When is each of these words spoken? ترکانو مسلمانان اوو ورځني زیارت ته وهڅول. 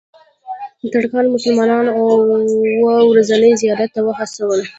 ترکانو 0.93 1.33
مسلمانان 1.37 1.85
اوو 1.99 3.09
ورځني 3.11 3.51
زیارت 3.61 3.89
ته 3.95 4.01
وهڅول. 4.03 4.59